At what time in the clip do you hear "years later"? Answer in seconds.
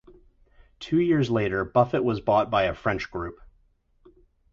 0.99-1.63